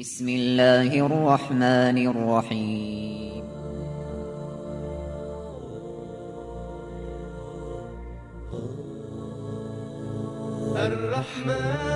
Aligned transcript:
بسم 0.00 0.28
الله 0.28 0.92
الرحمن 1.06 1.96
الرحيم. 1.96 3.44
الرحمن 10.76 11.95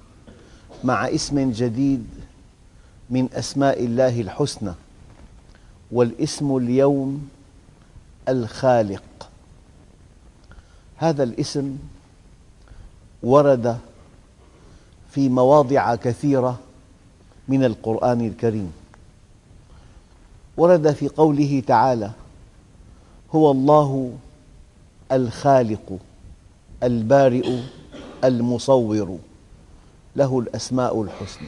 مع 0.83 1.07
اسم 1.07 1.51
جديد 1.51 2.07
من 3.09 3.29
أسماء 3.33 3.85
الله 3.85 4.21
الحسنى 4.21 4.73
والاسم 5.91 6.57
اليوم 6.57 7.29
الخالق. 8.29 9.03
هذا 10.97 11.23
الاسم 11.23 11.77
ورد 13.23 13.77
في 15.11 15.29
مواضع 15.29 15.95
كثيرة 15.95 16.59
من 17.47 17.63
القرآن 17.63 18.27
الكريم. 18.27 18.73
ورد 20.57 20.91
في 20.91 21.07
قوله 21.07 21.63
تعالى 21.67 22.11
هو 23.35 23.51
الله 23.51 24.17
الخالق 25.11 25.97
البارئ 26.83 27.59
المصور 28.23 29.17
له 30.15 30.39
الأسماء 30.39 31.01
الحسنى. 31.01 31.47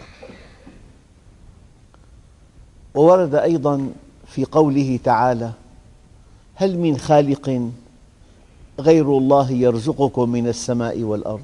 وورد 2.95 3.35
أيضا 3.35 3.93
في 4.27 4.45
قوله 4.45 4.99
تعالى 5.03 5.51
هل 6.55 6.77
من 6.77 6.97
خالق 6.97 7.71
غير 8.79 9.17
الله 9.17 9.51
يرزقكم 9.51 10.29
من 10.29 10.47
السماء 10.47 11.01
والأرض؟ 11.01 11.43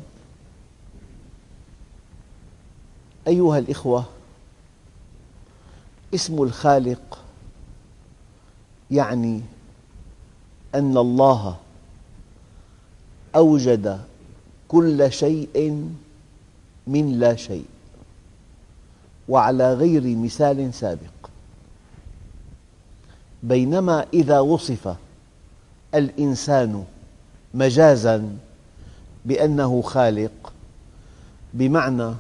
أيها 3.28 3.58
الإخوة 3.58 4.06
اسم 6.16 6.44
الخالق 6.44 7.20
يعني 8.92 9.42
أن 10.76 10.98
الله 10.98 11.56
أوجد 13.36 14.02
كل 14.67 15.11
شيء 15.11 15.89
من 16.90 17.20
لا 17.20 17.36
شيء 17.36 17.66
وعلى 19.30 19.73
غير 19.73 20.18
مثال 20.18 20.73
سابق. 20.73 21.30
بينما 23.44 24.05
إذا 24.14 24.39
وصف 24.39 24.95
الإنسان 25.95 26.86
مجازاً 27.54 28.38
بأنه 29.26 29.82
خالق 29.82 30.54
بمعنى 31.54 32.14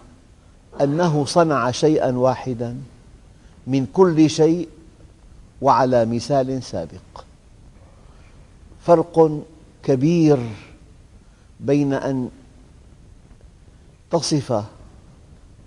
أنه 0.81 1.25
صنع 1.25 1.71
شيئاً 1.71 2.11
واحداً 2.11 2.77
من 3.67 3.85
كل 3.85 4.29
شيء 4.29 4.69
وعلى 5.61 6.05
مثال 6.05 6.63
سابق. 6.63 7.23
فرق 8.85 9.43
كبير 9.83 10.37
بين 11.59 11.93
أن 11.93 12.29
تصف 14.11 14.63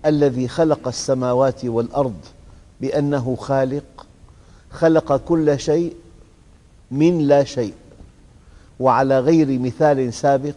الذي 0.05 0.47
خلق 0.47 0.87
السماوات 0.87 1.65
والأرض 1.65 2.15
بأنه 2.81 3.35
خالق 3.39 4.05
خلق 4.71 5.17
كل 5.17 5.59
شيء 5.59 5.95
من 6.91 7.27
لا 7.27 7.43
شيء 7.43 7.73
وعلى 8.79 9.19
غير 9.19 9.59
مثال 9.59 10.13
سابق 10.13 10.55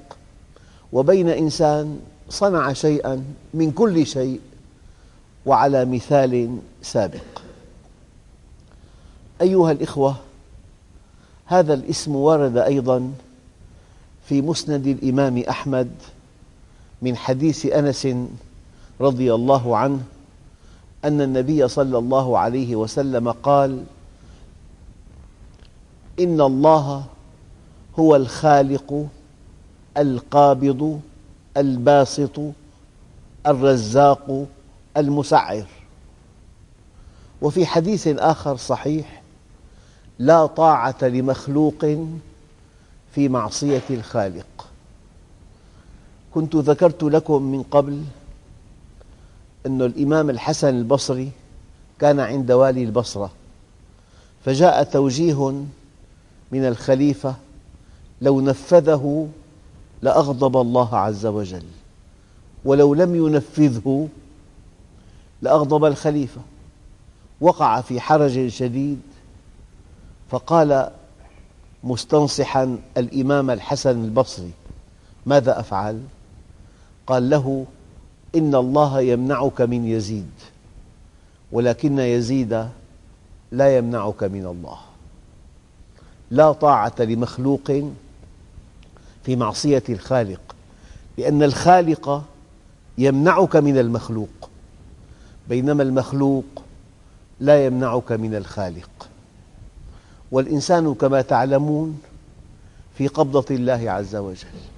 وبين 0.93 1.29
إنسان 1.29 2.01
صنع 2.29 2.73
شيئا 2.73 3.25
من 3.55 3.71
كل 3.71 4.07
شيء 4.07 4.41
وعلى 5.47 5.85
مثال 5.85 6.59
سابق. 6.83 7.21
أيها 9.41 9.73
الإخوة 9.73 10.17
هذا 11.47 11.75
الاسم 11.75 12.17
ورد 12.17 12.57
أيضا 12.57 13.13
في 14.29 14.43
مسند 14.43 14.87
الإمام 14.87 15.39
أحمد 15.39 15.91
من 17.03 17.17
حديث 17.17 17.67
أنس 17.67 18.09
رضي 19.01 19.35
الله 19.35 19.77
عنه 19.77 20.01
أن 21.05 21.21
النبي 21.21 21.69
صلى 21.69 21.99
الله 21.99 22.39
عليه 22.39 22.77
وسلم 22.77 23.31
قال 23.31 23.85
إن 26.21 26.41
الله 26.41 27.05
هو 27.99 28.17
الخالق 28.17 29.07
القابض 29.97 31.01
الباسط 31.57 32.41
الرزاق 33.47 34.47
المسعر. 34.97 35.65
وفي 37.43 37.67
حديث 37.67 38.09
آخر 38.09 38.57
صحيح 38.57 39.23
لا 40.19 40.47
طاعة 40.47 40.97
لمخلوق 41.03 41.85
في 43.13 43.29
معصية 43.29 43.83
الخالق. 43.91 44.69
كنت 46.37 46.57
ذكرت 46.57 47.03
لكم 47.03 47.43
من 47.43 47.63
قبل 47.63 48.03
أن 49.67 49.83
الإمام 49.83 50.31
الحسن 50.31 50.69
البصري 50.69 51.31
كان 51.99 52.21
عند 52.21 52.53
والي 52.53 52.85
البصرة 52.85 53.31
فجاء 54.45 54.83
توجيه 54.83 55.51
من 56.53 56.65
الخليفة 56.67 57.35
لو 58.23 58.41
نفذه 58.41 59.29
لأغضب 60.03 60.57
الله 60.57 60.97
عز 60.97 61.27
وجل 61.27 61.63
ولو 62.65 62.95
لم 62.95 63.15
ينفذه 63.15 64.09
لأغضب 65.43 65.85
الخليفة 65.85 66.41
وقع 67.41 67.81
في 67.81 68.01
حرج 68.01 68.49
شديد 68.49 69.01
فقال 70.31 70.91
مستنصحا 71.85 72.79
الإمام 72.97 73.51
الحسن 73.51 74.05
البصري 74.05 74.51
ماذا 75.27 75.61
أفعل؟ 75.61 76.03
قال 77.07 77.31
له 77.31 77.67
إن 78.35 78.55
الله 78.55 79.01
يمنعك 79.01 79.61
من 79.61 79.85
يزيد 79.85 80.31
ولكن 81.53 81.99
يزيد 81.99 82.69
لا 83.53 83.77
يمنعك 83.77 84.25
من 84.25 84.47
الله. 84.47 84.79
لا 86.31 86.53
طاعة 86.53 86.95
لمخلوق 86.99 87.73
في 89.25 89.37
معصية 89.37 89.83
الخالق 89.89 90.41
لأن 91.19 91.43
الخالق 91.43 92.25
يمنعك 92.99 93.57
من 93.57 93.79
المخلوق 93.79 94.51
بينما 95.49 95.83
المخلوق 95.83 96.45
لا 97.41 97.67
يمنعك 97.67 98.13
من 98.13 98.35
الخالق. 98.35 99.09
والإنسان 100.33 100.95
كما 100.95 101.23
تعلمون 101.23 102.01
في 102.99 103.09
قبضة 103.09 103.55
الله 103.55 103.91
عز 103.91 104.17
وجل. 104.17 104.76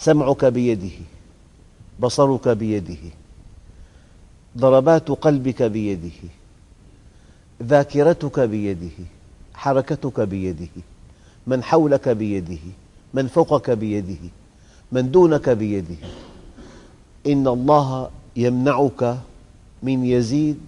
سمعك 0.00 0.44
بيده 0.44 0.96
بصرك 2.00 2.48
بيده 2.48 2.96
ضربات 4.58 5.08
قلبك 5.08 5.62
بيده 5.62 6.18
ذاكرتك 7.62 8.40
بيده 8.40 8.96
حركتك 9.54 10.20
بيده 10.20 10.68
من 11.46 11.62
حولك 11.62 12.08
بيده 12.08 12.58
من 13.14 13.26
فوقك 13.26 13.70
بيده 13.70 14.30
من 14.92 15.10
دونك 15.10 15.48
بيده. 15.48 15.96
إن 17.26 17.48
الله 17.48 18.10
يمنعك 18.36 19.16
من 19.82 20.04
يزيد 20.04 20.60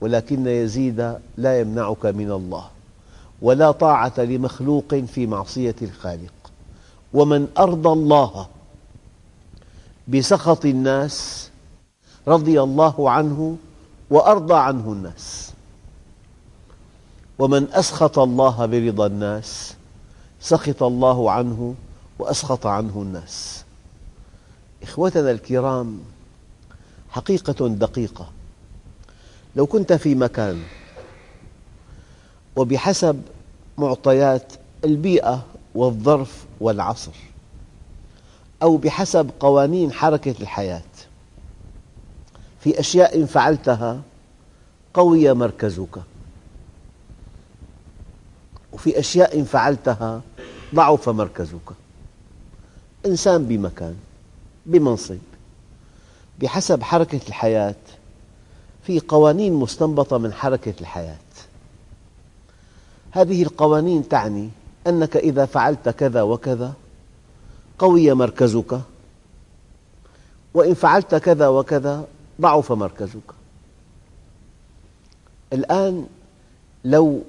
ولكن 0.00 0.46
يزيد 0.46 1.18
لا 1.36 1.60
يمنعك 1.60 2.06
من 2.06 2.30
الله. 2.30 2.64
ولا 3.42 3.70
طاعة 3.70 4.12
لمخلوق 4.18 4.94
في 4.94 5.26
معصية 5.26 5.74
الخالق. 5.82 6.32
ومن 7.14 7.48
أرضى 7.58 7.88
الله 7.88 8.46
بسخط 10.08 10.64
الناس 10.64 11.48
رضي 12.28 12.62
الله 12.62 13.10
عنه 13.10 13.56
وأرضى 14.10 14.54
عنه 14.54 14.92
الناس. 14.92 15.52
ومن 17.38 17.72
أسخط 17.72 18.18
الله 18.18 18.66
برضا 18.66 19.06
الناس 19.06 19.74
سخط 20.40 20.82
الله 20.82 21.30
عنه 21.30 21.74
وأسخط 22.18 22.66
عنه 22.66 23.02
الناس. 23.02 23.64
إخوتنا 24.82 25.30
الكرام 25.30 26.00
حقيقة 27.10 27.68
دقيقة. 27.68 28.30
لو 29.56 29.66
كنت 29.66 29.92
في 29.92 30.14
مكان 30.14 30.62
وبحسب 32.56 33.22
معطيات 33.78 34.52
البيئة 34.84 35.44
والظرف 35.74 36.44
والعصر 36.60 37.12
أو 38.62 38.76
بحسب 38.76 39.30
قوانين 39.40 39.92
حركة 39.92 40.34
الحياة. 40.40 40.82
في 42.60 42.80
أشياء 42.80 43.24
فعلتها 43.24 44.00
قوي 44.94 45.32
مركزك. 45.34 46.02
وفي 48.72 48.98
أشياء 48.98 49.42
فعلتها 49.42 50.22
ضعف 50.74 51.08
مركزك. 51.08 51.72
إنسان 53.06 53.44
بمكان 53.46 53.96
بمنصب 54.66 55.18
بحسب 56.40 56.82
حركة 56.82 57.20
الحياة. 57.28 57.74
في 58.86 59.00
قوانين 59.00 59.52
مستنبطة 59.52 60.18
من 60.18 60.32
حركة 60.32 60.74
الحياة. 60.80 61.16
هذه 63.10 63.42
القوانين 63.42 64.08
تعني 64.08 64.50
أنك 64.86 65.16
إذا 65.16 65.46
فعلت 65.46 65.88
كذا 65.88 66.22
وكذا 66.22 66.72
قوي 67.82 68.12
مركزك 68.12 68.80
وإن 70.54 70.74
فعلت 70.74 71.14
كذا 71.14 71.48
وكذا 71.48 72.06
ضعف 72.40 72.72
مركزك 72.72 73.34
الآن 75.52 76.06
لو 76.84 77.22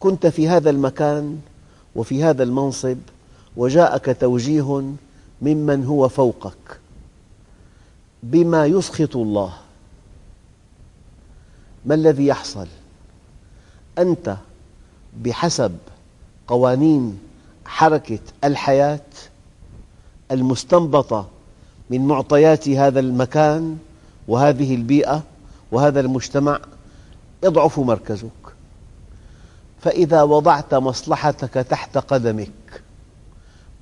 كنت 0.00 0.26
في 0.26 0.48
هذا 0.48 0.70
المكان 0.70 1.40
وفي 1.96 2.24
هذا 2.24 2.42
المنصب 2.42 2.98
وجاءك 3.56 4.16
توجيه 4.20 4.82
ممن 5.42 5.84
هو 5.84 6.08
فوقك 6.08 6.80
بما 8.22 8.66
يسخط 8.66 9.16
الله 9.16 9.52
ما 11.86 11.94
الذي 11.94 12.26
يحصل؟ 12.26 12.66
أنت 13.98 14.36
بحسب 15.22 15.76
قوانين 16.46 17.25
حركة 17.66 18.18
الحياة 18.44 19.00
المستنبطة 20.30 21.28
من 21.90 22.06
معطيات 22.06 22.68
هذا 22.68 23.00
المكان 23.00 23.78
وهذه 24.28 24.74
البيئة 24.74 25.22
وهذا 25.72 26.00
المجتمع 26.00 26.60
يضعف 27.44 27.78
مركزك 27.78 28.30
فإذا 29.80 30.22
وضعت 30.22 30.74
مصلحتك 30.74 31.54
تحت 31.54 31.98
قدمك 31.98 32.82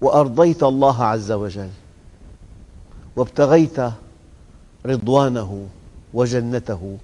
وأرضيت 0.00 0.62
الله 0.62 1.04
عز 1.04 1.32
وجل 1.32 1.70
وابتغيت 3.16 3.80
رضوانه 4.86 5.66
وجنته 6.14 6.98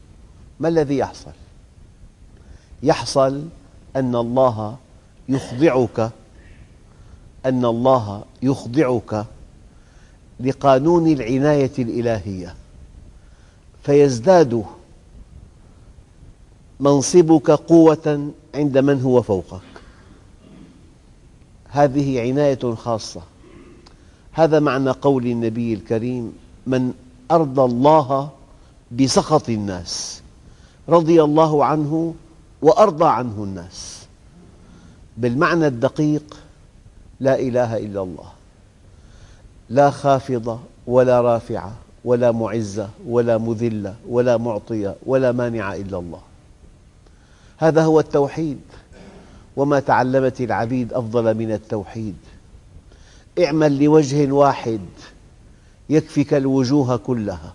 ما 0.60 0.68
الذي 0.68 0.98
يحصل؟ 0.98 1.30
يحصل 2.82 3.42
أن 3.96 4.16
الله 4.16 4.76
يخضعك 5.28 6.10
أن 7.46 7.64
الله 7.64 8.24
يخضعك 8.42 9.26
لقانون 10.40 11.06
العناية 11.06 11.72
الإلهية 11.78 12.54
فيزداد 13.82 14.64
منصبك 16.80 17.50
قوة 17.50 18.32
عند 18.54 18.78
من 18.78 19.02
هو 19.02 19.22
فوقك. 19.22 19.60
هذه 21.68 22.20
عناية 22.20 22.74
خاصة. 22.74 23.22
هذا 24.32 24.60
معنى 24.60 24.90
قول 24.90 25.26
النبي 25.26 25.74
الكريم 25.74 26.32
من 26.66 26.92
أرضى 27.30 27.62
الله 27.62 28.30
بسخط 28.92 29.48
الناس 29.48 30.22
رضي 30.88 31.22
الله 31.22 31.64
عنه 31.64 32.14
وأرضى 32.62 33.06
عنه 33.06 33.44
الناس. 33.44 34.06
بالمعنى 35.16 35.66
الدقيق 35.66 36.36
لا 37.20 37.38
إله 37.38 37.76
إلا 37.76 38.02
الله. 38.02 38.32
لا 39.70 39.90
خافضة 39.90 40.58
ولا 40.86 41.20
رافعة 41.20 41.72
ولا 42.04 42.32
معزة 42.32 42.88
ولا 43.06 43.38
مذلة 43.38 43.94
ولا 44.08 44.36
معطية 44.36 44.94
ولا 45.06 45.32
مانع 45.32 45.74
إلا 45.74 45.98
الله. 45.98 46.20
هذا 47.58 47.84
هو 47.84 48.00
التوحيد. 48.00 48.60
وما 49.56 49.80
تعلمت 49.80 50.40
العبيد 50.40 50.92
أفضل 50.92 51.34
من 51.34 51.52
التوحيد. 51.52 52.16
اعمل 53.44 53.84
لوجه 53.84 54.32
واحد 54.32 54.80
يكفك 55.90 56.34
الوجوه 56.34 56.96
كلها. 56.96 57.54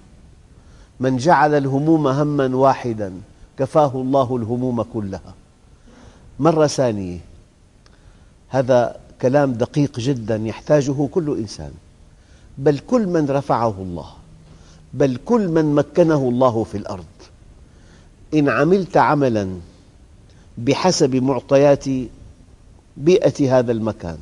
من 1.00 1.18
جعل 1.18 1.54
الهموم 1.54 2.08
هما 2.08 2.56
واحدا 2.56 3.14
كفاه 3.60 3.92
الله 3.96 4.36
الهموم 4.36 4.82
كلها. 4.82 5.34
مرة 6.40 6.68
ثانية. 6.68 7.20
هذا 8.50 8.96
كلام 9.22 9.54
دقيق 9.54 10.00
جدا 10.00 10.36
يحتاجه 10.36 11.08
كل 11.12 11.38
إنسان. 11.38 11.72
بل 12.58 12.80
كل 12.80 13.08
من 13.08 13.26
رفعه 13.30 13.76
الله 13.80 14.08
بل 14.94 15.18
كل 15.26 15.48
من 15.48 15.76
مكنه 15.76 16.30
الله 16.30 16.64
في 16.64 16.78
الأرض. 16.78 17.06
إن 18.34 18.50
عملت 18.50 18.98
عملا 18.98 19.50
بحسب 20.58 21.16
معطيات 21.16 21.86
بيئة 22.98 23.60
هذا 23.60 23.72
المكان 23.72 24.18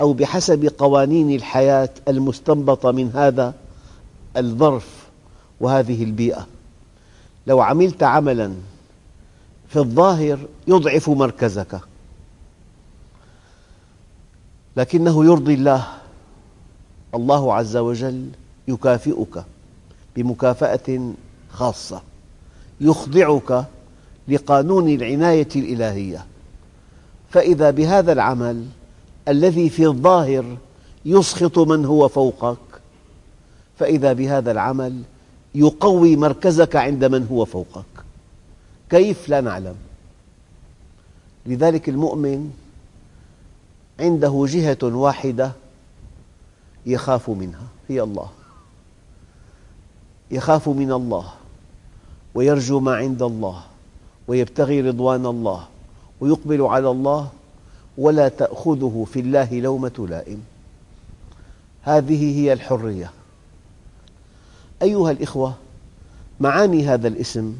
أو 0.00 0.12
بحسب 0.12 0.72
قوانين 0.78 1.34
الحياة 1.34 1.90
المستنبطة 2.08 2.92
من 2.92 3.10
هذا 3.14 3.54
الظرف 4.36 4.88
وهذه 5.60 6.04
البيئة. 6.04 6.46
لو 7.46 7.60
عملت 7.60 8.02
عملا 8.02 8.52
في 9.68 9.76
الظاهر 9.78 10.38
يضعف 10.68 11.08
مركزك. 11.08 11.80
لكنه 14.78 15.24
يرضي 15.24 15.54
الله. 15.54 15.86
الله 17.14 17.54
عز 17.54 17.76
وجل 17.76 18.28
يكافئك 18.68 19.44
بمكافأة 20.16 21.12
خاصة 21.50 22.02
يخضعك 22.80 23.64
لقانون 24.28 24.88
العناية 24.88 25.48
الإلهية. 25.56 26.26
فإذا 27.30 27.70
بهذا 27.70 28.12
العمل 28.12 28.66
الذي 29.28 29.70
في 29.70 29.86
الظاهر 29.86 30.56
يسخط 31.04 31.58
من 31.58 31.84
هو 31.84 32.08
فوقك 32.08 32.58
فإذا 33.78 34.12
بهذا 34.12 34.50
العمل 34.50 35.02
يقوي 35.54 36.16
مركزك 36.16 36.76
عند 36.76 37.04
من 37.04 37.26
هو 37.30 37.44
فوقك. 37.44 37.84
كيف 38.90 39.28
لا 39.28 39.40
نعلم؟ 39.40 39.76
لذلك 41.46 41.88
المؤمن 41.88 42.50
عنده 44.00 44.46
جهة 44.48 44.78
واحدة 44.82 45.52
يخاف 46.86 47.30
منها 47.30 47.66
هي 47.88 48.02
الله. 48.02 48.28
يخاف 50.30 50.68
من 50.68 50.92
الله 50.92 51.32
ويرجو 52.34 52.80
ما 52.80 52.96
عند 52.96 53.22
الله 53.22 53.62
ويبتغي 54.28 54.80
رضوان 54.80 55.26
الله 55.26 55.66
ويقبل 56.20 56.62
على 56.62 56.90
الله 56.90 57.30
ولا 57.98 58.28
تأخذه 58.28 59.06
في 59.12 59.20
الله 59.20 59.60
لومة 59.60 60.06
لائم. 60.08 60.42
هذه 61.82 62.40
هي 62.40 62.52
الحرية. 62.52 63.10
أيها 64.82 65.10
الإخوة 65.10 65.54
معاني 66.40 66.88
هذا 66.88 67.08
الاسم 67.08 67.56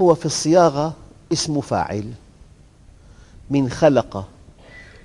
هو 0.00 0.14
في 0.14 0.26
الصياغة 0.26 0.94
اسم 1.32 1.60
فاعل 1.60 2.12
من 3.50 3.70
خلق 3.70 4.28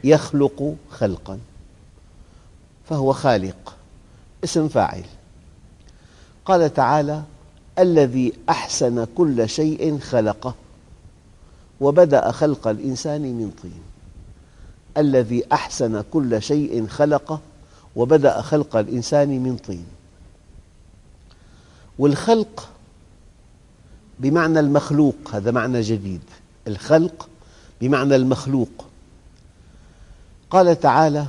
يخلق 0.03 0.75
خلقا 0.91 1.39
فهو 2.89 3.13
خالق 3.13 3.75
اسم 4.43 4.67
فاعل. 4.67 5.03
قال 6.45 6.73
تعالى 6.73 7.23
الذي 7.79 8.33
أحسن 8.49 9.07
كل 9.17 9.49
شيء 9.49 9.99
خلقه 9.99 10.55
وبدأ 11.81 12.31
خلق 12.31 12.67
الإنسان 12.67 13.21
من 13.21 13.51
طين. 13.61 13.81
الذي 14.97 15.43
أحسن 15.51 16.03
كل 16.13 16.41
شيء 16.41 16.87
خلقه 16.87 17.39
وبدأ 17.95 18.41
خلق 18.41 18.75
الإنسان 18.75 19.29
من 19.29 19.57
طين. 19.57 19.85
والخلق 21.99 22.69
بمعنى 24.19 24.59
المخلوق 24.59 25.15
هذا 25.33 25.51
معنى 25.51 25.81
جديد. 25.81 26.21
الخلق 26.67 27.29
بمعنى 27.81 28.15
المخلوق. 28.15 28.88
قال 30.49 30.79
تعالى 30.79 31.25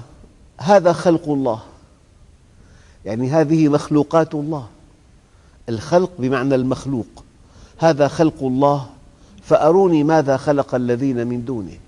هذا 0.59 0.93
خلق 0.93 1.29
الله. 1.29 1.63
يعني 3.05 3.31
هذه 3.31 3.69
مخلوقات 3.69 4.35
الله. 4.35 4.67
الخلق 5.69 6.11
بمعنى 6.19 6.55
المخلوق. 6.55 7.25
هذا 7.79 8.09
خلق 8.09 8.43
الله 8.43 8.87
فأروني 9.43 10.05
ماذا 10.05 10.37
خلق 10.37 10.75
الذين 10.75 11.27
من 11.27 11.45
دونه. 11.45 11.79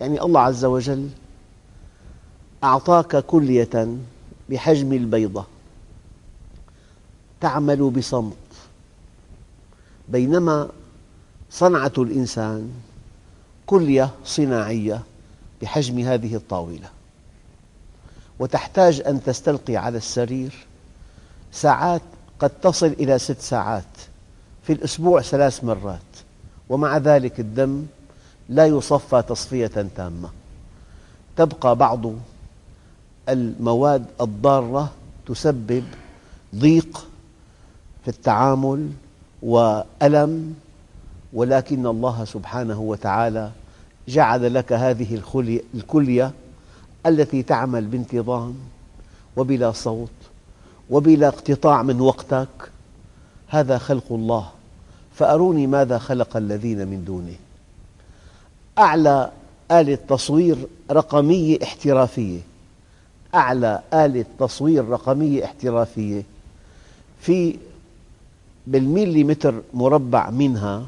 يعني 0.00 0.22
الله 0.22 0.40
عز 0.40 0.64
وجل 0.64 1.08
أعطاك 2.64 3.16
كلية 3.16 3.96
بحجم 4.50 4.92
البيضة. 4.92 5.44
تعمل 7.40 7.90
بصمت. 7.90 8.36
بينما 10.08 10.68
صنعة 11.50 11.92
الإنسان 11.98 12.70
كلية 13.66 14.10
صناعية 14.24 15.02
بحجم 15.62 15.98
هذه 15.98 16.34
الطاولة. 16.36 16.88
وتحتاج 18.38 19.02
أن 19.06 19.22
تستلقي 19.22 19.76
على 19.76 19.98
السرير 19.98 20.66
ساعات 21.52 22.02
قد 22.38 22.50
تصل 22.50 22.86
إلى 22.86 23.18
ست 23.18 23.40
ساعات 23.40 23.84
في 24.62 24.72
الأسبوع 24.72 25.20
ثلاث 25.22 25.64
مرات. 25.64 26.00
ومع 26.68 26.96
ذلك 26.96 27.40
الدم 27.40 27.86
لا 28.48 28.66
يصفى 28.66 29.22
تصفية 29.28 29.86
تامة. 29.96 30.28
تبقى 31.36 31.76
بعض 31.76 32.02
المواد 33.28 34.04
الضارة 34.20 34.92
تسبب 35.26 35.84
ضيق 36.54 37.06
في 38.04 38.08
التعامل 38.08 38.90
وألم 39.42 40.54
ولكن 41.32 41.86
الله 41.86 42.24
سبحانه 42.24 42.80
وتعالى 42.80 43.50
جعل 44.08 44.54
لك 44.54 44.72
هذه 44.72 45.20
الكلية 45.74 46.32
التي 47.06 47.42
تعمل 47.42 47.86
بانتظام 47.86 48.54
وبلا 49.36 49.72
صوت 49.72 50.10
وبلا 50.90 51.28
اقتطاع 51.28 51.82
من 51.82 52.00
وقتك. 52.00 52.48
هذا 53.48 53.78
خلق 53.78 54.04
الله. 54.10 54.50
فأروني 55.14 55.66
ماذا 55.66 55.98
خلق 55.98 56.36
الذين 56.36 56.78
من 56.88 57.04
دونه. 57.04 57.36
أعلى 58.78 59.30
آلة 59.70 59.98
تصوير 60.08 60.56
رقمية 60.90 61.58
احترافية. 61.62 62.40
أعلى 63.34 63.82
آلة 63.94 64.24
تصوير 64.38 64.88
رقمية 64.88 65.44
احترافية. 65.44 66.22
في 67.20 67.56
بالميليمتر 68.66 69.62
مربع 69.74 70.30
منها 70.30 70.86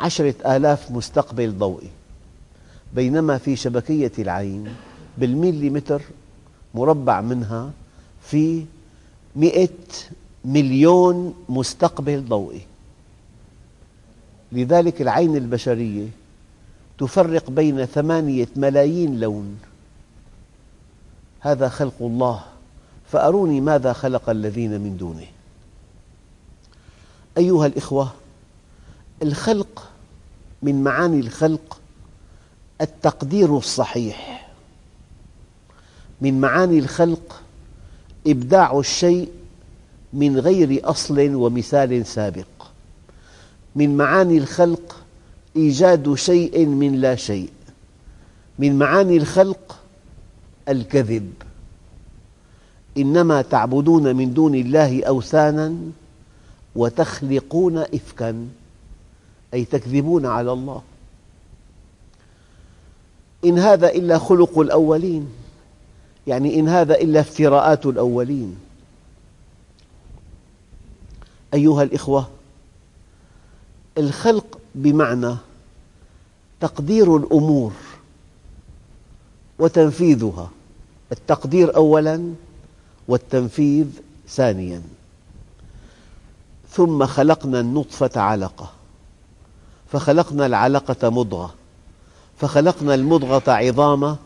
عشرة 0.00 0.56
آلاف 0.56 0.90
مستقبل 0.90 1.58
ضوئي. 1.58 1.90
بينما 2.96 3.38
في 3.38 3.56
شبكية 3.56 4.12
العين 4.18 4.74
بالميليمتر 5.18 6.02
مربع 6.74 7.20
منها 7.20 7.70
في 8.22 8.64
مئة 9.36 9.68
مليون 10.44 11.34
مستقبل 11.48 12.24
ضوئي. 12.28 12.60
لذلك 14.52 15.02
العين 15.02 15.36
البشرية 15.36 16.08
تفرق 16.98 17.50
بين 17.50 17.84
ثمانية 17.84 18.48
ملايين 18.56 19.20
لون. 19.20 19.58
هذا 21.40 21.68
خلق 21.68 21.94
الله 22.00 22.44
فأروني 23.12 23.60
ماذا 23.60 23.92
خلق 23.92 24.30
الذين 24.30 24.80
من 24.80 24.96
دونه. 24.96 25.26
أيها 27.38 27.66
الإخوة 27.66 28.12
الخلق 29.22 29.90
من 30.62 30.84
معاني 30.84 31.20
الخلق 31.20 31.80
التقدير 32.80 33.58
الصحيح 33.58 34.48
من 36.20 36.40
معاني 36.40 36.78
الخلق 36.78 37.42
إبداع 38.26 38.78
الشيء 38.78 39.28
من 40.12 40.38
غير 40.38 40.90
أصل 40.90 41.34
ومثال 41.34 42.06
سابق. 42.06 42.46
من 43.76 43.96
معاني 43.96 44.38
الخلق 44.38 44.96
إيجاد 45.56 46.14
شيء 46.14 46.66
من 46.66 47.00
لا 47.00 47.14
شيء. 47.14 47.48
من 48.58 48.78
معاني 48.78 49.16
الخلق 49.16 49.78
الكذب. 50.68 51.32
إنما 52.98 53.42
تعبدون 53.42 54.16
من 54.16 54.34
دون 54.34 54.54
الله 54.54 55.04
أوثانا 55.04 55.76
وتخلقون 56.76 57.78
إفكا 57.78 58.48
أي 59.54 59.64
تكذبون 59.64 60.26
على 60.26 60.52
الله. 60.52 60.82
إن 63.44 63.58
هذا 63.58 63.88
إلا 63.88 64.18
خلق 64.18 64.58
الأولين. 64.58 65.28
يعني 66.26 66.60
إن 66.60 66.68
هذا 66.68 66.94
إلا 66.94 67.20
افتراءات 67.20 67.86
الأولين. 67.86 68.56
أيها 71.54 71.82
الإخوة 71.82 72.28
الخلق 73.98 74.58
بمعنى 74.74 75.36
تقدير 76.60 77.16
الأمور 77.16 77.72
وتنفيذها. 79.58 80.50
التقدير 81.12 81.76
أولاً 81.76 82.34
والتنفيذ 83.08 83.86
ثانياً. 84.28 84.82
ثم 86.70 87.06
خلقنا 87.06 87.60
النطفة 87.60 88.20
علقة 88.20 88.72
فخلقنا 89.92 90.46
العلقة 90.46 91.10
مضغة. 91.10 91.54
فخلقنا 92.38 92.94
المضغة 92.94 93.52
عظاما 93.52 94.16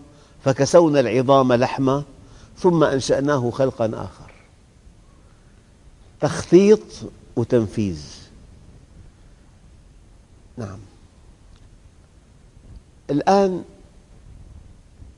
فكسونا 0.45 1.01
العظام 1.01 1.53
لحما 1.53 2.03
ثم 2.59 2.85
أنشأناه 2.85 3.51
خلقا 3.51 3.87
آخر. 3.87 4.31
تخطيط 6.21 6.81
وتنفيذ. 7.37 8.05
نعم. 10.57 10.79
الآن 13.11 13.65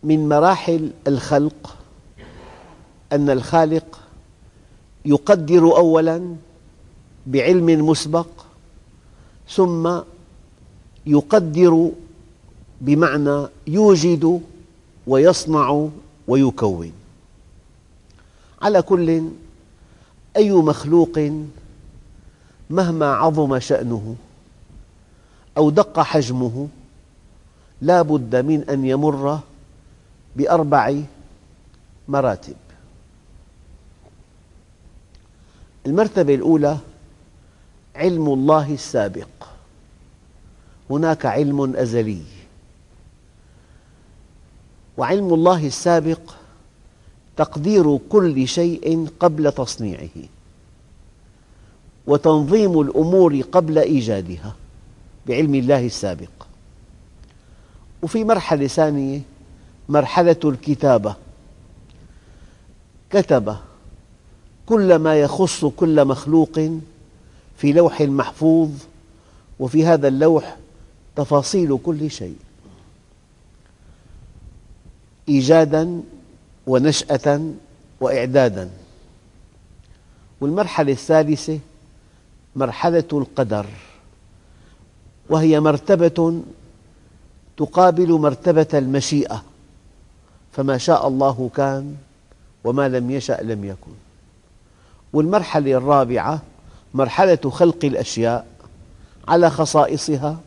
من 0.02 0.28
مراحل 0.28 0.90
الخلق 1.06 1.76
أن 3.12 3.30
الخالق 3.30 4.00
يقدر 5.04 5.76
أولاً 5.76 6.36
بعلم 7.26 7.86
مسبق 7.86 8.26
ثم 9.48 9.98
يقدر 11.06 11.90
بمعنى 12.82 13.46
يوجد 13.66 14.42
ويصنع 15.06 15.88
ويكون. 16.28 16.92
على 18.62 18.82
كل 18.82 19.22
أي 20.36 20.52
مخلوق 20.52 21.32
مهما 22.70 23.06
عظم 23.06 23.58
شأنه 23.58 24.16
أو 25.56 25.70
دق 25.70 26.00
حجمه 26.00 26.68
لا 27.82 28.02
بد 28.02 28.36
من 28.36 28.68
أن 28.70 28.84
يمر 28.84 29.40
بأربع 30.36 30.94
مراتب. 32.08 32.56
المرتبة 35.86 36.34
الأولى 36.34 36.78
علم 37.96 38.28
الله 38.28 38.74
السابق. 38.74 39.28
هناك 40.90 41.26
علم 41.26 41.76
أزلي. 41.76 42.41
وعلم 44.96 45.34
الله 45.34 45.66
السابق 45.66 46.20
تقدير 47.36 47.98
كل 48.08 48.48
شيء 48.48 49.08
قبل 49.20 49.52
تصنيعه 49.52 50.08
وتنظيم 52.06 52.80
الأمور 52.80 53.40
قبل 53.40 53.78
إيجادها 53.78 54.54
بعلم 55.26 55.54
الله 55.54 55.86
السابق. 55.86 56.30
وفي 58.02 58.24
مرحلة 58.24 58.66
ثانية 58.66 59.20
مرحلة 59.88 60.36
الكتابة. 60.44 61.14
كتب 63.10 63.56
كل 64.66 64.96
ما 64.96 65.20
يخص 65.20 65.64
كل 65.64 66.04
مخلوق 66.04 66.60
في 67.56 67.72
لوح 67.72 68.00
محفوظ 68.00 68.70
وفي 69.60 69.86
هذا 69.86 70.08
اللوح 70.08 70.56
تفاصيل 71.16 71.78
كل 71.82 72.10
شيء. 72.10 72.36
إيجادا 75.32 76.02
ونشأة 76.66 77.40
وإعدادا. 78.00 78.70
والمرحلة 80.40 80.92
الثالثة 80.92 81.58
مرحلة 82.56 83.04
القدر 83.12 83.66
وهي 85.30 85.60
مرتبة 85.60 86.40
تقابل 87.56 88.12
مرتبة 88.12 88.66
المشيئة 88.74 89.42
فما 90.52 90.78
شاء 90.78 91.08
الله 91.08 91.50
كان 91.56 91.96
وما 92.64 92.88
لم 92.88 93.10
يشأ 93.10 93.38
لم 93.42 93.64
يكن. 93.64 93.92
والمرحلة 95.12 95.72
الرابعة 95.72 96.42
مرحلة 96.94 97.50
خلق 97.50 97.84
الأشياء 97.84 98.46
على 99.28 99.50
خصائصها 99.50 100.40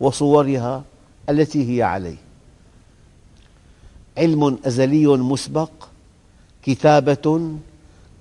وصورها 0.00 0.82
التي 1.28 1.76
هي 1.76 1.82
عليه. 1.82 2.27
علم 4.18 4.58
أزلي 4.66 5.06
مسبق 5.06 5.70
كتابة 6.62 7.50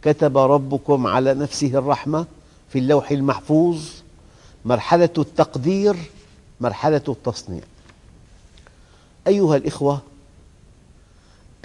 كتب 0.02 0.38
ربكم 0.38 1.08
على 1.08 1.34
نفسه 1.34 1.68
الرحمة 1.68 2.26
في 2.70 2.80
اللوح 2.80 3.12
المحفوظ 3.12 3.90
مرحلة 4.66 5.10
التقدير 5.18 5.96
مرحلة 6.62 7.02
التصنيع. 7.10 7.62
أيها 9.28 9.56
الأخوة 9.56 10.02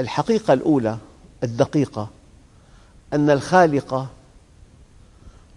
الحقيقة 0.01 0.53
الأولى 0.53 0.99
الدقيقة 1.43 2.09
أن 3.12 3.31
الخالق 3.31 4.07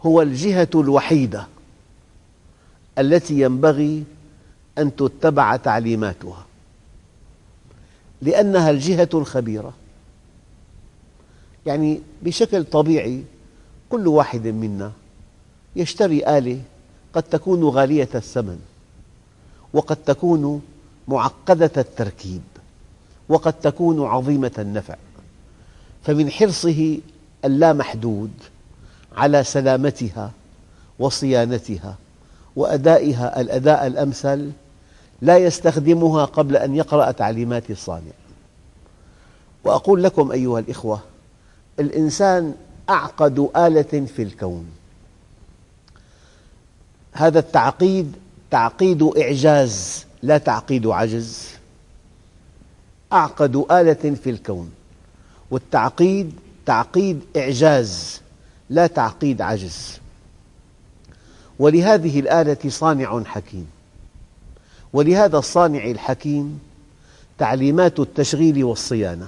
هو 0.02 0.22
الجهة 0.22 0.70
الوحيدة 0.76 1.48
التي 2.98 3.40
ينبغي 3.42 4.04
أن 4.78 4.96
تتبع 4.96 5.56
تعليماتها. 5.56 6.46
لأنها 8.22 8.70
الجهة 8.72 9.10
الخبيرة. 9.14 9.74
يعني 11.66 12.02
بشكل 12.22 12.64
طبيعي 12.64 13.24
كل 13.90 14.08
واحد 14.08 14.48
منا 14.48 14.92
يشتري 15.76 16.38
آلة 16.38 16.62
قد 17.14 17.24
تكون 17.24 17.64
غالية 17.64 18.10
الثمن 18.16 18.60
وقد 19.74 19.96
تكون 19.96 20.62
معقدة 21.08 21.72
التركيب 21.78 22.42
وقد 23.30 23.54
تكون 23.54 24.06
عظيمة 24.06 24.52
النفع. 24.60 24.96
فمن 26.04 26.32
حرصه 26.32 26.98
اللامحدود 27.46 28.32
على 29.16 29.44
سلامتها 29.44 30.32
وصيانتها 31.00 31.96
وأدائها 32.56 33.42
الأداء 33.42 33.88
الأمثل 33.88 34.52
لا 35.26 35.38
يستخدمها 35.38 36.26
قبل 36.26 36.58
أن 36.58 36.76
يقرأ 36.76 37.12
تعليمات 37.12 37.72
الصانع. 37.72 38.12
وأقول 39.64 40.04
لكم 40.04 40.32
أيها 40.32 40.60
الأخوة 40.60 41.00
الإنسان 41.80 42.56
أعقد 42.90 43.50
آلة 43.58 44.06
في 44.06 44.24
الكون. 44.24 44.66
هذا 47.12 47.40
التعقيد 47.40 48.16
تعقيد 48.52 49.04
إعجاز 49.04 50.06
لا 50.24 50.38
تعقيد 50.38 50.88
عجز. 50.88 51.50
أعقد 53.14 53.56
آلة 53.72 54.16
في 54.24 54.30
الكون. 54.30 54.72
والتعقيد 55.52 56.34
تعقيد 56.66 57.22
إعجاز 57.38 58.22
لا 58.70 58.88
تعقيد 58.88 59.42
عجز. 59.42 60.00
ولهذه 61.60 62.20
الآلة 62.20 62.70
صانع 62.70 63.24
حكيم. 63.24 63.75
ولهذا 64.96 65.38
الصانع 65.38 65.86
الحكيم 65.86 66.60
تعليمات 67.38 68.00
التشغيل 68.00 68.64
والصيانة. 68.64 69.28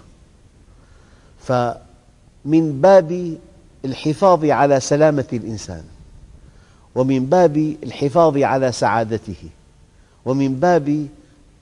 فمن 1.40 2.82
باب 2.82 3.38
الحفاظ 3.86 4.46
على 4.46 4.80
سلامة 4.80 5.26
الإنسان 5.34 5.84
ومن 6.96 7.26
باب 7.26 7.76
الحفاظ 7.84 8.38
على 8.38 8.72
سعادته 8.72 9.44
ومن 10.26 10.56
باب 10.56 11.08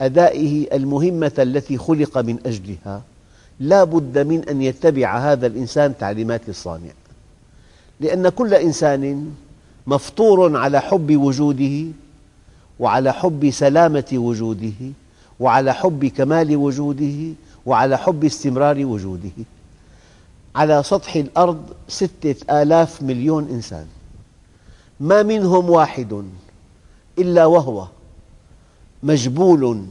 أدائه 0.00 0.76
المهمة 0.76 1.32
التي 1.38 1.78
خلق 1.78 2.18
من 2.18 2.38
أجلها 2.46 3.02
لا 3.60 3.84
بد 3.84 4.18
من 4.18 4.48
أن 4.48 4.62
يتبع 4.62 5.18
هذا 5.18 5.46
الإنسان 5.46 5.98
تعليمات 5.98 6.48
الصانع. 6.48 6.92
لأن 8.00 8.28
كل 8.28 8.54
إنسان 8.54 9.34
مفطور 9.86 10.56
على 10.56 10.80
حب 10.80 11.16
وجوده 11.16 11.86
وعلى 12.80 13.12
حب 13.12 13.50
سلامة 13.50 14.04
وجوده 14.12 14.92
وعلى 15.40 15.74
حب 15.74 16.06
كمال 16.06 16.56
وجوده 16.56 17.34
وعلى 17.66 17.98
حب 17.98 18.24
استمرار 18.24 18.86
وجوده. 18.86 19.30
على 20.56 20.82
سطح 20.82 21.16
الأرض 21.16 21.62
ستة 21.88 22.62
آلاف 22.62 23.02
مليون 23.02 23.48
إنسان. 23.48 23.86
ما 25.00 25.22
منهم 25.22 25.70
واحد 25.70 26.24
إلا 27.18 27.46
وهو 27.46 27.86
مجبول 29.02 29.86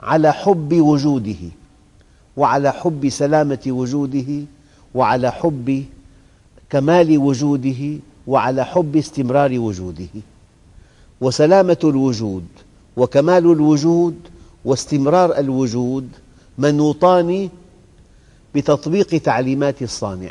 على 0.00 0.32
حب 0.32 0.80
وجوده 0.80 1.42
وعلى 2.36 2.72
حب 2.72 3.08
سلامة 3.08 3.64
وجوده 3.66 4.42
وعلى 4.94 5.32
حب 5.32 5.84
كمال 6.70 7.18
وجوده 7.18 7.98
وعلى 8.26 8.64
حب 8.64 8.96
استمرار 8.96 9.58
وجوده. 9.58 10.08
وسلامة 11.24 11.78
الوجود 11.84 12.46
وكمال 12.96 13.52
الوجود 13.52 14.16
واستمرار 14.64 15.38
الوجود 15.38 16.08
منوطان 16.58 17.48
بتطبيق 18.54 19.06
تعليمات 19.22 19.82
الصانع. 19.82 20.30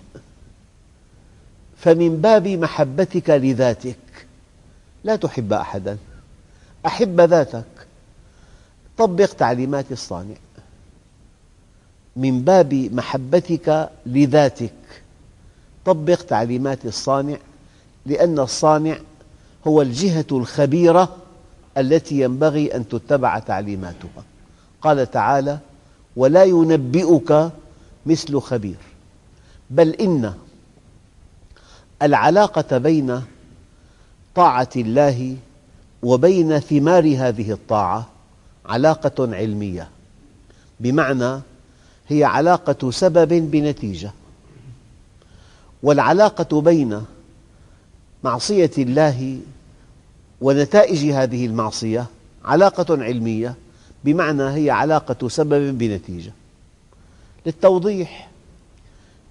فمن 1.77 2.21
باب 2.21 2.47
محبتك 2.47 3.29
لذاتك 3.29 4.27
لا 5.03 5.15
تحب 5.15 5.53
أحدا 5.53 5.97
أحب 6.85 7.21
ذاتك. 7.21 7.87
طبق 8.97 9.25
تعليمات 9.25 9.91
الصانع. 9.91 10.35
من 12.15 12.41
باب 12.41 12.73
محبتك 12.73 13.89
لذاتك 14.05 14.73
طبق 15.85 16.15
تعليمات 16.15 16.85
الصانع 16.85 17.37
لأن 18.05 18.39
الصانع 18.39 18.97
هو 19.67 19.81
الجهة 19.81 20.25
الخبيرة 20.31 21.15
التي 21.77 22.21
ينبغي 22.21 22.75
أن 22.75 22.87
تتبع 22.87 23.39
تعليماتها. 23.39 24.23
قال 24.81 25.11
تعالى 25.11 25.59
ولا 26.15 26.43
ينبئك 26.43 27.49
مثل 28.05 28.39
خبير 28.39 28.77
بل 29.69 29.89
إن 29.89 30.33
العلاقة 32.01 32.77
بين 32.77 33.21
طاعة 34.35 34.69
الله 34.75 35.37
وبين 36.03 36.59
ثمار 36.59 37.15
هذه 37.17 37.51
الطاعة 37.51 38.09
علاقة 38.65 39.35
علمية 39.35 39.89
بمعنى 40.79 41.41
هي 42.07 42.23
علاقة 42.23 42.91
سبب 42.91 43.51
بنتيجة. 43.51 44.11
والعلاقة 45.83 46.61
بين 46.61 47.03
معصية 48.23 48.71
الله 48.77 49.39
ونتائج 50.41 51.11
هذه 51.11 51.45
المعصية 51.45 52.05
علاقة 52.45 53.03
علمية 53.03 53.55
بمعنى 54.03 54.43
هي 54.43 54.69
علاقة 54.69 55.27
سبب 55.27 55.77
بنتيجة. 55.77 56.31
للتوضيح 57.45 58.29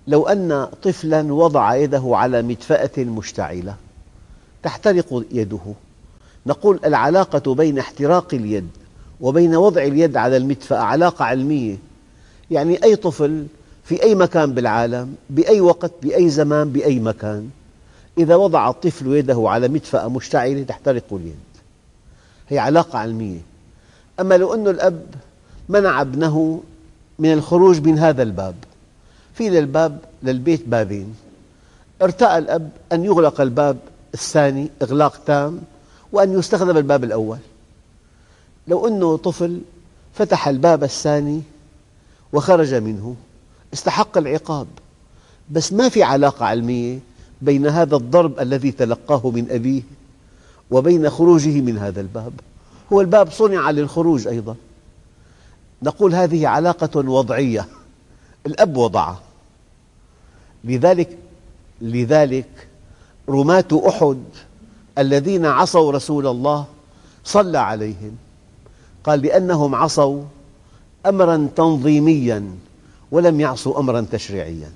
لو 0.07 0.26
أن 0.26 0.68
طفلا 0.83 1.35
وضع 1.35 1.74
يده 1.74 2.02
على 2.05 2.42
مدفأة 2.42 3.05
مشتعلة 3.05 3.74
تحترق 4.62 5.24
يده. 5.33 5.74
نقول 6.46 6.81
العلاقة 6.85 7.55
بين 7.55 7.78
احتراق 7.78 8.35
اليد 8.35 8.68
وبين 9.20 9.57
وضع 9.57 9.83
اليد 9.83 10.16
على 10.16 10.37
المدفأة 10.37 10.78
علاقة 10.78 11.24
علمية. 11.24 11.76
يعني 12.50 12.85
أي 12.85 12.96
طفل 12.96 13.46
في 13.85 14.02
أي 14.02 14.14
مكان 14.14 14.52
بالعالم 14.55 15.14
بأي 15.31 15.61
وقت 15.61 15.92
بأي 16.02 16.31
زمان 16.31 16.72
بأي 16.72 16.98
مكان. 16.98 17.50
إذا 18.18 18.37
وضع 18.37 18.70
الطفل 18.70 19.07
يده 19.07 19.42
على 19.46 19.68
مدفأة 19.68 20.09
مشتعلة 20.09 20.62
تحترق 20.62 21.05
اليد. 21.12 21.37
هي 22.48 22.59
علاقة 22.59 22.98
علمية. 22.98 23.40
أما 24.20 24.37
لو 24.37 24.55
أن 24.55 24.68
الأب 24.68 25.07
منع 25.68 26.01
ابنه 26.01 26.61
من 27.18 27.33
الخروج 27.33 27.81
من 27.81 27.98
هذا 27.98 28.22
الباب 28.22 28.55
في 29.35 29.51
للباب 29.51 29.98
للبيت 30.22 30.68
بابين. 30.68 31.14
ارتأى 32.03 32.38
الأب 32.38 32.70
أن 32.92 33.05
يغلق 33.05 33.40
الباب 33.40 33.77
الثاني 34.14 34.70
إغلاق 34.83 35.25
تام 35.25 35.61
وأن 36.12 36.38
يستخدم 36.38 36.77
الباب 36.77 37.05
الأول. 37.05 37.38
لو 38.68 38.88
أنه 38.88 39.16
طفل 39.16 39.61
فتح 40.14 40.48
الباب 40.48 40.85
الثاني 40.85 41.42
وخرج 42.33 42.75
منه 42.75 43.16
استحق 43.75 44.18
العقاب. 44.18 44.66
بس 45.51 45.72
ما 45.72 45.88
في 45.88 46.03
علاقة 46.03 46.46
علمية 46.46 46.98
بين 47.42 47.66
هذا 47.66 47.96
الضرب 47.96 48.40
الذي 48.40 48.72
تلقاه 48.72 49.31
من 49.31 49.50
أبيه 49.50 49.83
وبين 50.70 51.11
خروجه 51.11 51.61
من 51.61 51.78
هذا 51.78 52.00
الباب. 52.00 52.33
هو 52.92 53.00
الباب 53.00 53.31
صنع 53.31 53.70
للخروج 53.70 54.28
أيضا. 54.28 54.57
نقول 55.83 56.14
هذه 56.14 56.48
علاقة 56.48 57.11
وضعية. 57.11 57.66
الأب 58.46 58.76
وضعه 58.76 59.20
لذلك 60.64 61.18
لذلك 61.81 62.68
رماة 63.28 63.83
أحد 63.88 64.22
الذين 64.98 65.46
عصوا 65.46 65.92
رسول 65.92 66.26
الله 66.26 66.66
صلى 67.24 67.59
عليهم. 67.59 68.16
قال 69.05 69.22
لأنهم 69.22 69.74
عصوا 69.74 70.22
أمرا 71.07 71.48
تنظيميا 71.57 72.44
ولم 73.11 73.40
يعصوا 73.40 73.78
أمرا 73.81 74.07
تشريعيا. 74.12 74.70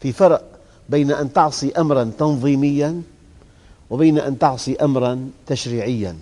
في 0.00 0.12
فرق 0.12 0.59
بين 0.90 1.12
أن 1.12 1.32
تعصي 1.32 1.72
أمرا 1.72 2.10
تنظيميا 2.18 3.02
وبين 3.90 4.18
أن 4.18 4.38
تعصي 4.38 4.76
أمرا 4.76 5.30
تشريعيا. 5.46 6.16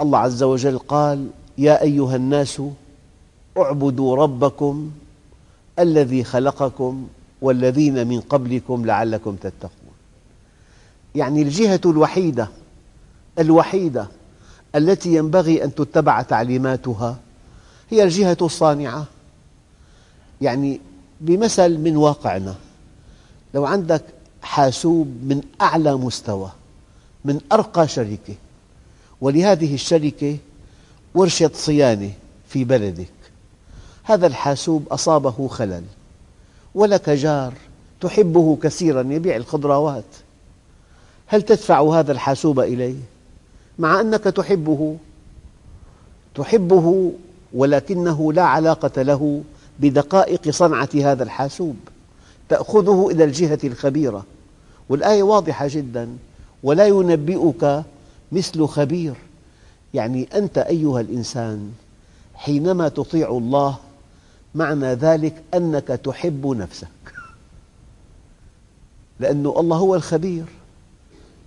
الله 0.00 0.18
عز 0.18 0.42
وجل 0.42 0.78
قال 0.78 1.30
يا 1.58 1.82
أيها 1.82 2.16
الناس 2.16 2.62
اعبدوا 3.58 4.16
ربكم 4.16 4.90
الذي 5.78 6.24
خلقكم 6.24 7.08
والذين 7.42 8.06
من 8.06 8.20
قبلكم 8.20 8.86
لعلكم 8.86 9.36
تتقون. 9.36 9.94
يعني 11.14 11.42
الجهة 11.42 11.80
الوحيدة 11.86 12.48
الوحيدة 13.38 14.08
التي 14.74 15.14
ينبغي 15.14 15.64
أن 15.64 15.74
تتبع 15.74 16.22
تعليماتها 16.22 17.16
هي 17.90 18.02
الجهة 18.04 18.36
الصانعة. 18.42 19.04
يعني 20.40 20.80
بمثل 21.20 21.78
من 21.78 21.96
واقعنا 21.96 22.54
لو 23.58 23.66
عندك 23.66 24.02
حاسوب 24.42 25.06
من 25.22 25.42
أعلى 25.60 25.96
مستوى 25.96 26.50
من 27.24 27.40
أرقى 27.52 27.88
شركة 27.88 28.34
ولهذه 29.20 29.74
الشركة 29.74 30.36
ورشة 31.14 31.50
صيانة 31.54 32.10
في 32.48 32.64
بلدك. 32.64 33.12
هذا 34.02 34.26
الحاسوب 34.26 34.88
أصابه 34.88 35.48
خلل 35.48 35.82
ولك 36.74 37.10
جار 37.10 37.54
تحبه 38.00 38.58
كثيرا 38.62 39.00
يبيع 39.00 39.36
الخضروات 39.36 40.04
هل 41.26 41.42
تدفع 41.42 41.82
هذا 41.82 42.12
الحاسوب 42.12 42.60
إليه؟ 42.60 43.00
مع 43.78 44.00
أنك 44.00 44.24
تحبه 44.24 44.96
تحبه 46.34 47.12
ولكنه 47.54 48.32
لا 48.32 48.42
علاقة 48.42 49.02
له 49.02 49.42
بدقائق 49.80 50.50
صنعة 50.50 50.90
هذا 50.94 51.22
الحاسوب. 51.22 51.76
تأخذه 52.48 53.08
إلى 53.10 53.24
الجهة 53.24 53.58
الخبيرة. 53.64 54.24
والآية 54.88 55.22
واضحة 55.22 55.68
جدا. 55.68 56.08
ولا 56.62 56.86
ينبئك 56.86 57.82
مثل 58.32 58.66
خبير. 58.66 59.14
يعني 59.94 60.28
أنت 60.34 60.58
أيها 60.58 61.00
الإنسان 61.00 61.72
حينما 62.34 62.88
تطيع 62.88 63.28
الله 63.30 63.76
معنى 64.54 64.94
ذلك 64.94 65.42
أنك 65.54 65.88
تحب 65.88 66.46
نفسك. 66.46 66.88
لأن 69.20 69.46
الله 69.46 69.76
هو 69.76 69.94
الخبير. 69.94 70.44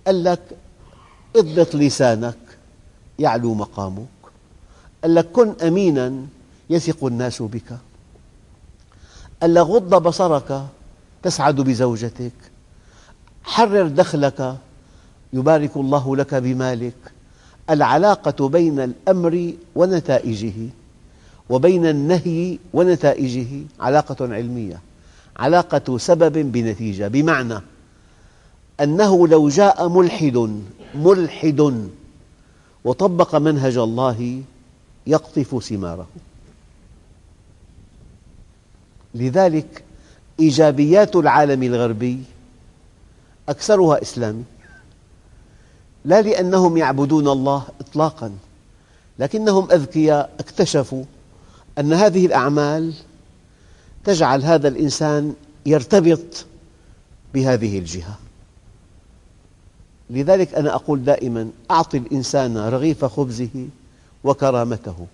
قال 0.06 0.24
لك 0.24 0.40
اضبط 1.36 1.74
لسانك 1.74 2.38
يعلو 3.18 3.54
مقامك. 3.54 4.06
قال 5.02 5.14
لك 5.14 5.32
كن 5.32 5.54
أمينا 5.62 6.12
يثق 6.70 7.04
الناس 7.04 7.42
بك. 7.42 7.78
قال 9.42 9.54
لك 9.54 9.66
غض 9.66 10.02
بصرك 10.02 10.66
تسعد 11.22 11.60
بزوجتك. 11.60 12.32
حرر 13.44 13.88
دخلك 13.88 14.56
يبارك 15.32 15.76
الله 15.76 16.16
لك 16.16 16.34
بمالك. 16.34 17.12
العلاقة 17.70 18.48
بين 18.48 18.80
الأمر 18.80 19.52
ونتائجه 19.74 20.68
وبين 21.50 21.86
النهي 21.86 22.58
ونتائجه 22.72 23.62
علاقة 23.80 24.34
علمية. 24.34 24.80
علاقة 25.36 25.98
سبب 25.98 26.52
بنتيجة. 26.52 27.08
بمعنى 27.08 27.60
أنه 28.80 29.28
لو 29.28 29.48
جاء 29.48 29.88
ملحد 29.88 30.60
ملحد 30.94 31.88
وطبق 32.84 33.34
منهج 33.34 33.76
الله 33.76 34.42
يقطف 35.06 35.64
ثماره. 35.64 36.08
لذلك 39.14 39.84
إيجابيات 40.40 41.16
العالم 41.16 41.62
الغربي 41.62 42.22
أكثرها 43.48 44.02
إسلامي. 44.02 44.44
لا 46.04 46.22
لأنهم 46.22 46.76
يعبدون 46.76 47.28
الله 47.28 47.64
إطلاقا 47.80 48.32
لكنهم 49.18 49.70
أذكياء 49.72 50.30
اكتشفوا 50.40 51.04
أن 51.78 51.92
هذه 51.92 52.26
الأعمال 52.26 52.94
تجعل 54.04 54.42
هذا 54.42 54.68
الإنسان 54.68 55.34
يرتبط 55.66 56.46
بهذه 57.34 57.78
الجهة. 57.78 58.18
لذلك 60.10 60.54
أنا 60.54 60.74
أقول 60.74 61.04
دائما 61.04 61.50
أعط 61.70 61.94
الإنسان 61.94 62.56
رغيف 62.56 63.04
خبزه 63.04 63.66
وكرامته 64.24 65.06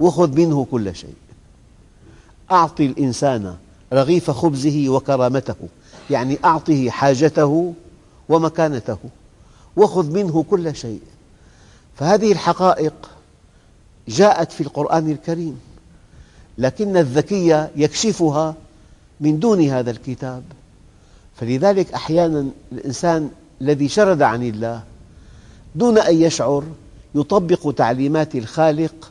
وخذ 0.00 0.36
منه 0.36 0.66
كل 0.70 0.96
شيء. 0.96 1.14
أعط 2.52 2.80
الإنسان 2.80 3.56
رغيف 3.92 4.30
خبزه 4.30 4.88
وكرامته 4.88 5.54
يعني 6.10 6.38
أعطه 6.44 6.90
حاجته 6.90 7.74
ومكانته 8.28 8.98
وخذ 9.76 10.10
منه 10.10 10.44
كل 10.50 10.76
شيء. 10.76 11.00
فهذه 11.96 12.32
الحقائق 12.32 13.10
جاءت 14.08 14.52
في 14.52 14.60
القرآن 14.60 15.10
الكريم 15.10 15.60
لكن 16.58 16.96
الذكي 16.96 17.68
يكشفها 17.76 18.54
من 19.20 19.38
دون 19.38 19.60
هذا 19.60 19.90
الكتاب. 19.90 20.42
فلذلك 21.36 21.92
أحيانا 21.92 22.46
الإنسان 22.72 23.30
الذي 23.60 23.88
شرد 23.88 24.22
عن 24.22 24.42
الله 24.42 24.82
دون 25.74 25.98
أن 25.98 26.22
يشعر 26.22 26.64
يطبق 27.14 27.74
تعليمات 27.76 28.34
الخالق 28.34 29.10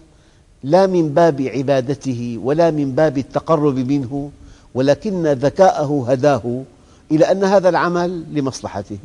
لا 0.63 0.88
من 0.88 1.09
باب 1.09 1.41
عبادته 1.41 2.39
ولا 2.43 2.71
من 2.71 2.95
باب 2.95 3.17
التقرب 3.17 3.75
منه 3.75 4.31
ولكن 4.73 5.27
ذكاءه 5.27 6.05
هداه 6.09 6.63
إلى 7.12 7.31
أن 7.31 7.43
هذا 7.43 7.69
العمل 7.69 8.23
لمصلحته. 8.33 8.97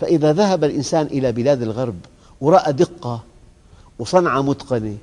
فإذا 0.00 0.32
ذهب 0.32 0.64
الإنسان 0.64 1.06
إلى 1.06 1.32
بلاد 1.32 1.62
الغرب 1.62 1.94
ورأى 2.40 2.72
دقة 2.72 3.22
وصنعة 3.98 4.42
متقنة 4.42 4.96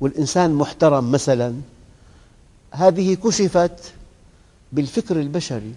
والإنسان 0.00 0.54
محترم 0.54 1.10
مثلا 1.10 1.54
هذه 2.70 3.14
كشفت 3.14 3.92
بالفكر 4.72 5.20
البشري. 5.20 5.74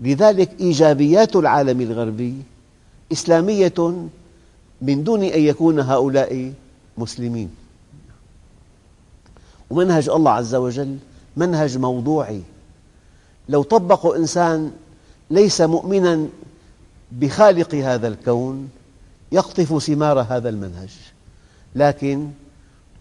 لذلك 0.00 0.60
إيجابيات 0.60 1.36
العالم 1.36 1.80
الغربي 1.80 2.34
إسلامية 3.12 4.08
من 4.82 5.04
دون 5.04 5.22
أن 5.22 5.40
يكون 5.40 5.80
هؤلاء 5.80 6.52
مسلمين. 6.98 7.50
ومنهج 9.70 10.08
الله 10.08 10.30
عز 10.30 10.54
وجل 10.54 10.98
منهج 11.36 11.78
موضوعي. 11.78 12.42
لو 13.48 13.62
طبقه 13.62 14.16
إنسان 14.16 14.72
ليس 15.30 15.60
مؤمنا 15.60 16.28
بخالق 17.12 17.74
هذا 17.74 18.08
الكون 18.08 18.68
يقطف 19.32 19.82
ثمار 19.82 20.20
هذا 20.20 20.48
المنهج. 20.48 20.90
لكن 21.74 22.30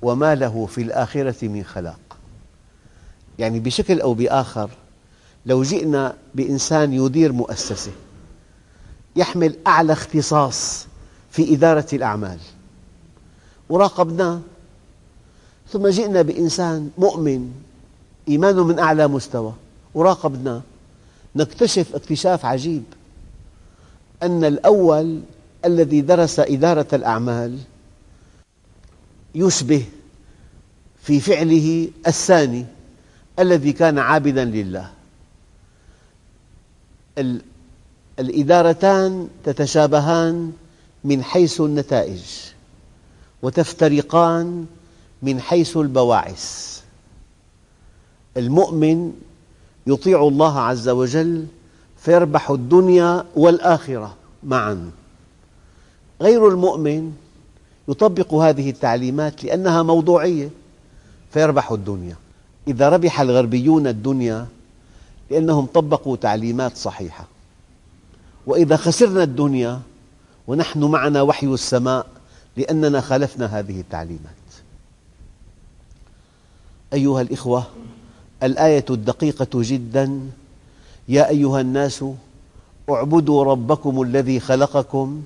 وما 0.02 0.36
له 0.36 0.66
في 0.66 0.82
الآخرة 0.82 1.48
من 1.48 1.64
خلاق. 1.64 2.00
يعني 3.40 3.60
بشكل 3.60 4.02
أو 4.02 4.14
بآخر 4.14 4.70
لو 5.46 5.64
جئنا 5.64 6.16
بإنسان 6.36 6.94
يدير 6.94 7.32
مؤسسة 7.32 7.92
يحمل 9.16 9.56
أعلى 9.68 9.94
اختصاص 9.94 10.88
في 11.32 11.54
إدارة 11.54 11.88
الأعمال 11.94 12.40
وراقبناه 13.70 14.40
ثم 15.72 15.88
جئنا 15.88 16.22
بإنسان 16.22 16.90
مؤمن 16.98 17.52
إيمانه 18.28 18.64
من 18.64 18.80
أعلى 18.80 19.08
مستوى 19.08 19.54
وراقبناه. 19.94 20.62
نكتشف 21.36 21.96
اكتشاف 21.96 22.46
عجيب 22.46 22.84
أن 24.24 24.44
الأول 24.44 25.22
الذي 25.66 26.02
درس 26.02 26.40
إدارة 26.40 26.88
الأعمال 26.94 27.58
يشبه 29.36 29.86
في 31.02 31.20
فعله 31.20 31.90
الثاني 32.08 32.66
الذي 33.40 33.74
كان 33.74 34.00
عابدا 34.00 34.46
لله. 34.46 34.92
الإدارتان 38.20 39.28
تتشابهان 39.44 40.52
من 41.04 41.24
حيث 41.24 41.62
النتائج 41.62 42.22
وتفترقان 43.42 44.66
من 45.22 45.42
حيث 45.42 45.78
البواعث. 45.78 46.81
المؤمن 48.38 49.14
يطيع 49.88 50.28
الله 50.28 50.60
عز 50.60 50.90
وجل 50.90 51.46
فيربح 51.98 52.50
الدنيا 52.50 53.26
والآخرة 53.36 54.16
معا. 54.44 54.92
غير 56.22 56.48
المؤمن 56.48 57.14
يطبق 57.88 58.34
هذه 58.34 58.70
التعليمات 58.70 59.44
لأنها 59.44 59.84
موضوعية 59.84 60.50
فيربح 61.32 61.72
الدنيا. 61.72 62.16
إذا 62.68 62.90
ربح 62.90 63.22
الغربيون 63.22 63.88
الدنيا 63.88 64.48
لأنهم 65.32 65.66
طبقوا 65.66 66.16
تعليمات 66.16 66.78
صحيحة. 66.78 67.28
وإذا 68.48 68.78
خسرنا 68.78 69.24
الدنيا 69.24 69.80
ونحن 70.48 70.84
معنا 70.84 71.22
وحي 71.22 71.48
السماء 71.48 72.06
لأننا 72.58 73.02
خالفنا 73.02 73.46
هذه 73.46 73.80
التعليمات. 73.80 74.42
أيها 76.94 77.22
الإخوة 77.22 77.64
الآية 78.44 78.86
الدقيقة 78.90 79.48
جدا. 79.54 80.20
يا 81.10 81.30
أيها 81.30 81.62
الناس 81.62 82.06
اعبدوا 82.90 83.44
ربكم 83.44 84.02
الذي 84.02 84.40
خلقكم 84.40 85.22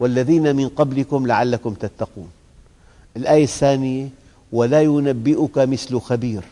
والذين 0.00 0.56
من 0.56 0.68
قبلكم 0.68 1.26
لعلكم 1.26 1.74
تتقون. 1.74 2.28
الآية 3.16 3.44
الثانية 3.44 4.08
ولا 4.52 4.82
ينبئك 4.82 5.58
مثل 5.58 6.00
خبير. 6.00 6.42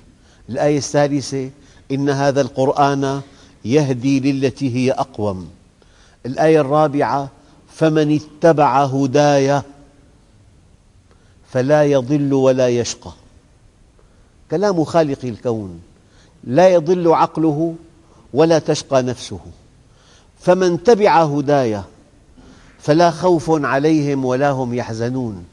الآية 0.49 0.79
الثالثة 0.79 1.51
إن 1.93 2.11
هذا 2.11 2.41
القرآن 2.41 3.21
يهدي 3.65 4.21
للتي 4.21 4.75
هي 4.75 4.93
أقوم. 4.93 5.49
الآية 6.27 6.61
الرابعة 6.61 7.29
فمن 7.69 8.21
اتبع 8.21 8.85
هداي 8.85 9.63
فلا 11.51 11.85
يضل 11.85 12.35
ولا 12.35 12.69
يشقى. 12.69 13.13
كلام 14.51 14.85
خالق 14.85 15.19
الكون. 15.25 15.81
لا 16.45 16.69
يضل 16.69 17.13
عقله 17.13 17.75
ولا 18.35 18.59
تشقى 18.59 19.03
نفسه. 19.03 19.41
فمن 20.41 20.83
تبع 20.83 21.23
هداي 21.23 21.81
فلا 22.79 23.11
خوف 23.11 23.51
عليهم 23.51 24.25
ولا 24.25 24.51
هم 24.51 24.75
يحزنون. 24.75 25.45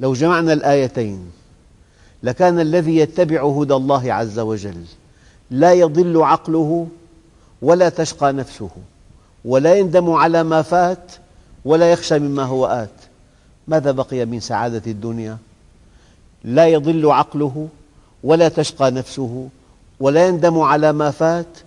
لو 0.00 0.12
جمعنا 0.12 0.52
الآيتين 0.52 1.30
لكان 2.22 2.60
الذي 2.60 2.96
يتبع 2.96 3.44
هدى 3.44 3.74
الله 3.74 4.12
عز 4.12 4.38
وجل 4.38 4.84
لا 5.50 5.72
يضل 5.72 6.22
عقله 6.22 6.86
ولا 7.62 7.88
تشقى 7.88 8.32
نفسه 8.32 8.70
ولا 9.44 9.74
يندم 9.74 10.10
على 10.10 10.42
ما 10.42 10.62
فات 10.62 11.12
ولا 11.64 11.92
يخشى 11.92 12.18
مما 12.18 12.42
هو 12.42 12.66
آت. 12.66 12.88
ماذا 13.68 13.90
بقي 13.90 14.24
من 14.24 14.40
سعادة 14.40 14.82
الدنيا؟ 14.90 15.38
لا 16.44 16.66
يضل 16.66 17.10
عقله 17.10 17.68
ولا 18.24 18.48
تشقى 18.48 18.90
نفسه 18.90 19.48
ولا 20.00 20.26
يندم 20.28 20.60
على 20.60 20.92
ما 20.92 21.10
فات 21.10 21.58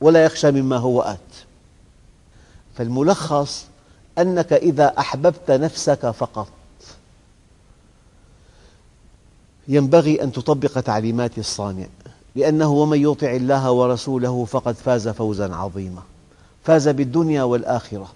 ولا 0.00 0.24
يخشى 0.24 0.50
مما 0.50 0.76
هو 0.76 1.00
آت. 1.00 1.18
فالملخص 2.76 3.66
أنك 4.18 4.52
إذا 4.52 4.98
أحببت 4.98 5.50
نفسك 5.50 6.10
فقط. 6.10 6.48
ينبغي 9.68 10.22
أن 10.22 10.32
تطبق 10.32 10.80
تعليمات 10.80 11.38
الصانع 11.38 11.86
لأنه 12.36 12.72
ومن 12.72 13.02
يطع 13.02 13.30
الله 13.30 13.70
ورسوله 13.70 14.44
فقد 14.44 14.74
فاز 14.74 15.08
فوزا 15.08 15.54
عظيما. 15.54 16.02
فاز 16.64 16.88
بالدنيا 16.88 17.42
والآخرة. 17.42 18.12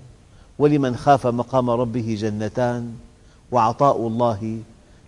ولمن 0.58 0.96
خاف 0.96 1.26
مقام 1.26 1.70
ربه 1.70 2.16
جنتان 2.20 2.94
وعطاء 3.52 4.06
الله 4.06 4.58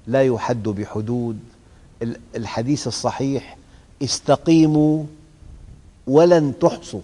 لا 0.07 0.23
يحد 0.23 0.63
بحدود. 0.63 1.39
الحديث 2.37 2.87
الصحيح 2.87 3.56
استقيموا 4.03 5.05
ولن 6.07 6.59
تحصوا. 6.61 7.01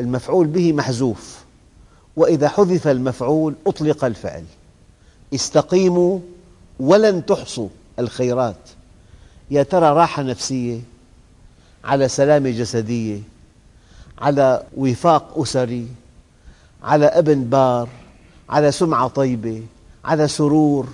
المفعول 0.00 0.46
به 0.46 0.72
محذوف 0.72 1.44
وإذا 2.16 2.48
حذف 2.48 2.88
المفعول 2.88 3.54
أطلق 3.66 4.04
الفعل. 4.04 4.44
استقيموا 5.34 6.18
ولن 6.80 7.26
تحصوا 7.26 7.68
الخيرات. 7.98 8.56
يا 9.50 9.62
ترى 9.62 9.86
راحة 9.86 10.22
نفسية؟ 10.22 10.80
على 11.84 12.08
سلامة 12.08 12.50
جسدية؟ 12.50 13.20
على 14.18 14.62
وفاق 14.76 15.38
أسري؟ 15.38 15.88
على 16.82 17.06
أبن 17.06 17.44
بار؟ 17.44 17.88
على 18.48 18.72
سمعة 18.72 19.08
طيبة؟ 19.08 19.62
على 20.04 20.28
سرور؟ 20.28 20.88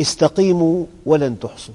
استقيموا 0.00 0.86
ولن 1.06 1.38
تحصوا. 1.38 1.74